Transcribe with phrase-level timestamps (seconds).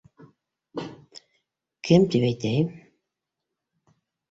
[1.89, 2.73] -Кем тип әйтәйем...